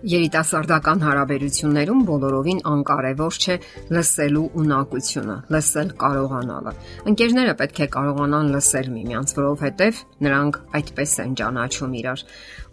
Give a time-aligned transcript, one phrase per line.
[0.00, 3.56] Երիտասարդական հարաբերություններում բոլորովին անկարևոր չէ
[3.92, 6.72] լսելու ունակությունը, լսել կարողանալը։
[7.10, 12.24] Ընկերները պետք է կարողանան լսել միմյանց, որովհետև նրանք այդպես են ճանաչում իրար։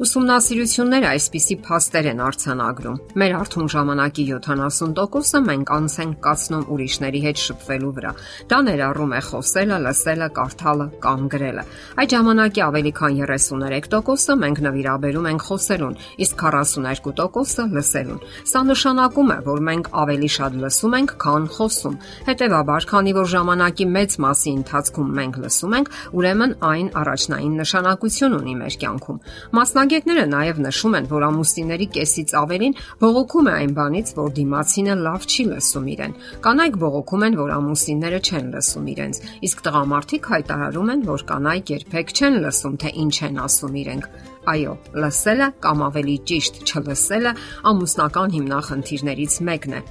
[0.07, 7.43] Ուսումնասիրությունները այսպիսի փաստեր են արձանագրում։ Մեր արթուն ժամանակի 70%-ը մենք անց ենք կացնում ուրիշների հետ
[7.43, 8.11] շփվելու վրա։
[8.47, 11.63] Դա ներառում է խոսելը, լսելը, կարդալը կամ գրելը։
[11.97, 15.97] Այդ ժամանակի ավելի քան 33%-ը մենք նվիրաբերում ենք խոսելուն,
[16.27, 18.21] իսկ 42 տոկոսը լսելուն։
[18.51, 21.95] Սա նշանակում է, որ մենք ավելի շատ լսում ենք, քան խոսում։
[22.27, 28.55] Հետևաբար, քանի որ ժամանակի մեծ մասի ընթացքում մենք լսում ենք, ուրեմն այն առաջնային նշանակություն ունի
[28.61, 29.21] մեր կյանքում։
[29.57, 35.27] Մասնագետները նաև նշում են, որ ամուսինների կեսից ավելին բողոքում է այն բանից, որ դիմացինը լավ
[35.27, 41.05] չի լսում իրեն։ Կանայք բողոքում են, որ ամուսինները չեն լսում իրենց, իսկ տղամարդիկ հայտարարում են,
[41.07, 44.11] որ կանայք երբեք չեն լսում, թե ինչ են ասում իրենք։
[44.47, 47.33] Այո, լսելը կամ ավելի ճիշտ չլսելը
[47.71, 49.81] ամուսնական հիմնախնդիրներից մեկն է։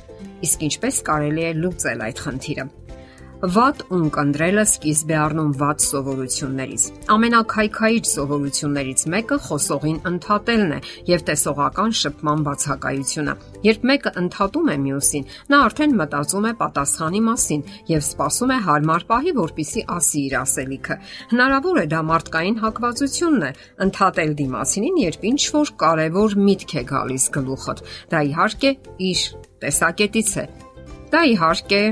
[0.48, 2.64] Իսկ ինչպես կարելի է լուծել այդ խնդիրը։
[3.36, 10.78] Վատ ունկնդրելը սկիզբ է առնում վատ սովորություններից։ Ամենակայքայիչ սովորություններից մեկը խոսողին ընդհատելն է
[11.10, 13.34] եւ տեսողական շփման բացակայությունը։
[13.66, 19.06] Երբ մեկը ընդհատում է մյուսին, նա արդեն մտածում է պատասխանի մասին եւ սպասում է հարմար
[19.12, 20.98] պահի, որpիսի ասի իր ասելիքը։
[21.36, 27.30] Հնարավոր է դա մարդկային հակվածությունն է, ընդհատել դիմացինին, երբ ինչ որ կարևոր միտք է գալիս
[27.36, 28.76] գլուխդ։ Դա իհարկե
[29.12, 29.24] իր
[29.66, 30.50] տեսակետից է։
[31.12, 31.82] Դա իհարկե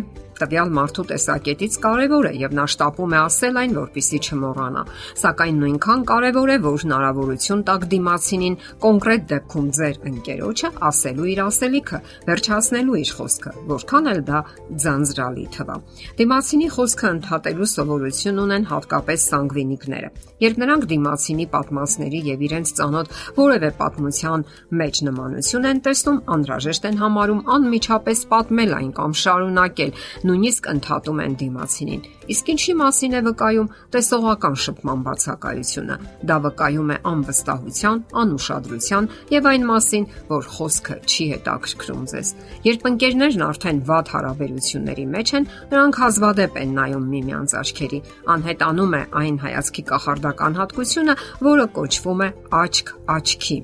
[0.41, 4.83] տվյալ մարդու տեսակետից կարևոր է եւ նա շտապում է ասել այն, որpիսի չմոռանա։
[5.23, 11.99] Սակայն նույնքան կարևոր է, որ հնարավորություն տակ դիմացինին կոնկրետ դեպքում ձեր ընկերոջը ասելու իր ասելիքը,
[12.29, 14.41] վերջացնելու իր խոսքը, որքան էլ դա
[14.85, 15.77] ձանձրալի թվա։
[16.19, 20.11] Դիմացինի խոսքը ընդհատելու սովորություն ունեն հատկապես սանգվինիկները։
[20.45, 24.45] Երբ նրանք դիմացինի պատմածների եւ իրենց ծանոթ որևէ պատմության
[24.81, 29.95] մեջ նմանություն են տեսնում, անհրաժեշտ են համարում անմիջապես պատմել այն կամ շարունակել
[30.25, 32.05] նույնիսկ ընդհատում են դիմացինին։
[32.35, 35.97] Իսկ ինչի մասին է վկայում տեսողական շփման բացակայությունը։
[36.31, 42.33] Դա վկայում է անվստահության, անուշադրության եւ այն մասին, որ խոսքը չի հետաքրքրում ձեզ։
[42.65, 48.03] Երբ ընկերներն արդեն վատ հարաբերությունների մեջ են, նրանք հազվադեպ են նայում միմյանց աչքերի։
[48.35, 51.17] Անհետանում է այն հայացքի կախարդական հատկությունը,
[51.53, 53.59] որը կոչվում է աչք աչքի։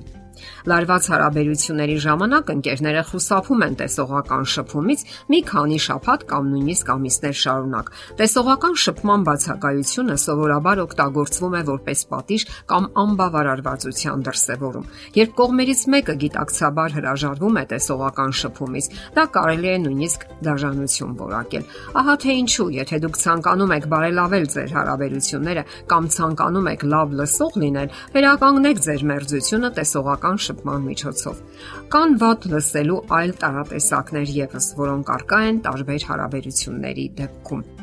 [0.71, 7.91] Լարված հարաբերությունների ժամանակ ընկերները խուսափում են տեսողական շփումից մի քանի շաբաթ կամ նույնիսկ ամիսներ շարունակ։
[8.21, 14.89] Տեսողական շփման բացակայությունը սովորաբար օգտագործվում է որպես պատիժ կամ անբավարարվածության դրսևորում։
[15.21, 18.85] Երբ կողմերից մեկը գիտակցաբար հրաժարվում է տեսողական շփումից,
[19.17, 21.65] դա կարելի է նույնիսկ դաժանություն որակել։
[22.01, 27.57] Ահա թե ինչու, եթե դուք ցանկանում եք բարելավել ձեր հարաբերությունները կամ ցանկանում եք լավ լսող
[27.61, 31.43] լինել, վերականգնեք ձեր մերձությունը տեսողական շփման միջոցով։
[31.91, 37.80] Կան վատ լսելու այլ տարատեսակներ եւս, որոնք արկա են տարբեր հարաբերությունների դեպքում։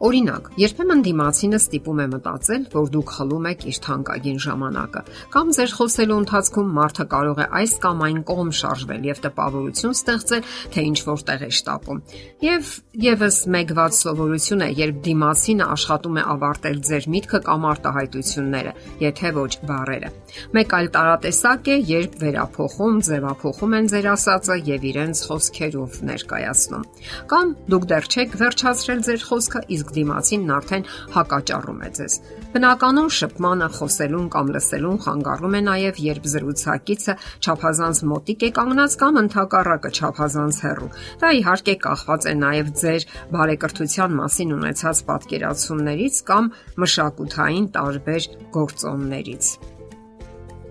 [0.00, 5.00] Օրինակ, երբեմն դիմացինը ստիպում է մտածել, որ դուք խլում եք իր թանկագին ժամանակը,
[5.34, 10.46] կամ ձեր խոսելու ընթացքում մարդը կարող է այս կամ այն կողմ շարժվել եւ տպավորություն ստեղծել,
[10.72, 12.00] թե ինչ որտեղ է շտապում։
[12.48, 12.70] Եվ
[13.04, 18.72] եւս մեկ ված սովորություն է, երբ դիմացինը աշխատում է ավարտել ձեր միտքը կամ արտահայտությունները,
[19.04, 20.10] եթե ոչ բառերը։
[20.56, 26.84] Մեկ այլ տարատեսակ է, երբ վերափոխում, ձևափոխում են ձեր ասածը եւ իրենց խոսքերով ներկայացնում։
[27.30, 30.84] Կամ դուք դեռ չեք վերջացրել ձեր խոսքը, իսկ իսկ դիմացինն արդեն
[31.14, 32.14] հակաճառում է ձեզ։
[32.54, 37.14] Բնականon շփմանը խոսելուն կամ լսելուն խանգարում է նաև երբ զրուցակիցը
[37.46, 40.90] ճափազանց մոտիկ է կանգնած կամ ընդհակառակը ճափազանց հեռու։
[41.20, 46.50] Դա իհարկե կախված է նաև ձեր բարեկրթության մասին ունեցած պատկերացումներից կամ
[46.84, 49.54] մշակութային տարբեր գործոններից։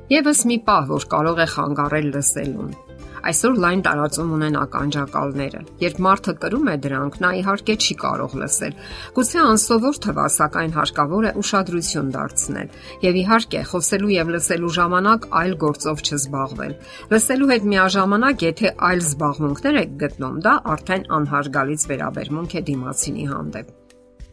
[0.09, 2.88] Եվս մի պահ, որ կարող է խանգարել լսելուն
[3.29, 8.77] Այսօր լայն տարածում ունեն ականջակալները։ Երբ մարդը կրում է դրանք, նա իհարկե չի կարող լսել։
[9.17, 12.71] Գուցե անսովոր թվա, սակայն հարկավոր է ուշադրություն դարձնել։
[13.03, 16.73] Եվ իհարկե, խոսելու եւ լսելու ժամանակ այլ գործով չզբաղվել։
[17.11, 23.77] Լսելու հետ միաժամանակ, եթե այլ զբաղմունքներ եք գտնում, դա արդեն անհարգալից վերաբերմունք է դիմացինի հանդեպ։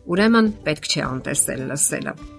[0.07, 2.36] Ուրեմն պետք չէ անտեսել լսելը։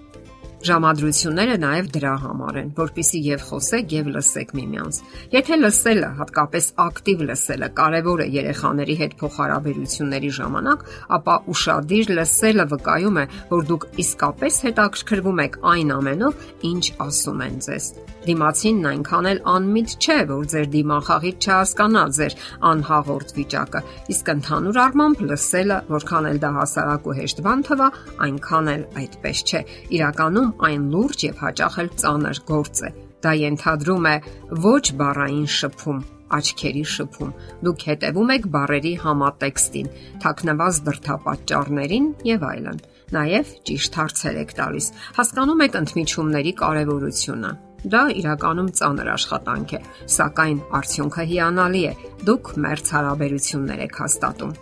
[0.58, 4.96] Ժամադրությունները նաև դրա համար են, որpիսի եւ խոսեք եւ լսեք միմյանց։
[5.34, 10.84] Եթե լսելը, հատկապես ակտիվ լսելը, կարևոր է երեխաների հետ փոխհարաբերությունների ժամանակ,
[11.18, 17.58] ապա ուշադիր լսելը վկայում է, որ դուք իսկապես հետաքրքրվում եք այն ամենով, ինչ ասում են
[17.68, 17.92] ձեզ։
[18.28, 22.34] Դիմացինն այնքան էլ անմիտ չէ, որ ձեր դիմախաղից չհասկանա ձեր
[22.68, 23.82] անհաղորդ վիճակը,
[24.12, 27.88] իսկ ընդհանուր առմամբ լսելը, որքան էլ դա հասարակ ու հեշտ բան թվա,
[28.26, 29.62] այնքան էլ այդպես չէ։
[29.98, 32.90] Իրականում այն լուրջ եւ հաճախ էլ ծանր գործ է։
[33.24, 34.16] Դա ենթադրում է
[34.64, 36.02] ոչ բառային շփում,
[36.38, 37.32] աչքերի շփում։
[37.66, 39.88] Դուք հետևում եք բառերի համատեքստին,
[40.22, 42.82] թաքնված դրթապաճառներին եւ այլն։
[43.16, 44.86] Նաև ճիշտ հարցեր եք տալիս։
[45.18, 49.82] Հասկանում եք ընդմիջումների կարևորությունը։ Դա իրականում ծանր աշխատանք է,
[50.18, 51.92] սակայն արդյունքը հիանալի է։
[52.28, 54.56] Դուք մերց հարաբերություններ եք հաստատում։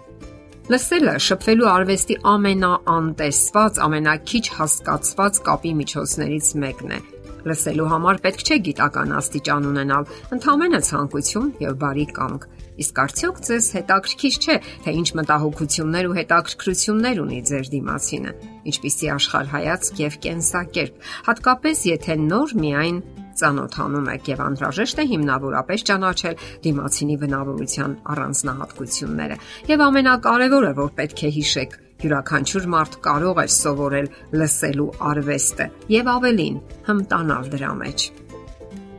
[0.67, 6.99] Լսելը շփվելու արվեստի ամենաանտեսված, ամենակիչ հասկացված կապի միջոցներից մեկն է։
[7.47, 12.49] Լսելու համար պետք չէ գիտական աստիճան ունենալ, ընդհանրապես ցանկություն եւ բարի կամք։
[12.83, 18.35] Իսկ արդյոք ձեզ հետաքրքիր չէ, թե ինչ մտահոգություններ ու հետաքրքրություններ ունի ձեր դիմացինը,
[18.75, 22.99] ինչպիսի աշխարհայացք եւ կենսակերպ, հատկապես եթե նոր միայն
[23.41, 26.37] ծանոթանում եք եւ անհրաժեշտ է հիմնավորապես ճանաչել
[26.67, 29.37] դիմացինի բնավորության առանձնահատկությունները։
[29.73, 35.67] Եվ ամենակարևորը, որ պետք է հիշեք, յուրաքանչյուր մարդ կարող է սովորել լսելու արվեստը
[35.97, 36.61] եւ ավելին,
[36.91, 38.07] հմտանալ դրա մեջ։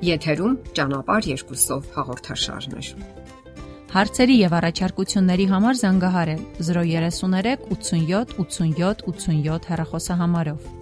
[0.07, 2.89] Եթերում ճանապարհ երկուսով հաղորդաշարներ։
[3.87, 10.76] Հարցերի եւ առաջարկությունների համար զանգահարել 033 87 87 87 հեռախոսահամարով։